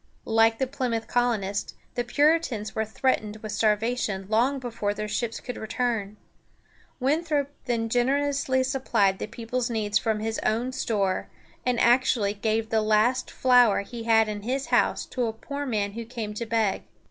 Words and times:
Like 0.25 0.57
the 0.57 0.65
Plymouth 0.65 1.05
colonists, 1.05 1.75
the 1.93 2.03
Puritans 2.03 2.73
were 2.73 2.85
threatened 2.85 3.37
with 3.43 3.51
starvation 3.51 4.25
long 4.29 4.57
before 4.57 4.95
their 4.95 5.07
ships 5.07 5.39
could 5.39 5.57
return. 5.57 6.17
Winthrop 6.99 7.53
then 7.65 7.87
generously 7.87 8.63
supplied 8.63 9.19
the 9.19 9.27
people's 9.27 9.69
needs 9.69 9.99
from 9.99 10.19
his 10.19 10.39
own 10.39 10.71
store, 10.71 11.29
and 11.67 11.79
actually 11.79 12.33
gave 12.33 12.69
the 12.69 12.81
last 12.81 13.29
flour 13.29 13.81
he 13.81 14.05
had 14.05 14.27
in 14.27 14.41
his 14.41 14.65
house 14.73 15.05
to 15.05 15.27
a 15.27 15.33
poor 15.33 15.67
man 15.67 15.91
who 15.91 16.03
came 16.03 16.33
to 16.33 16.47
beg. 16.47 16.81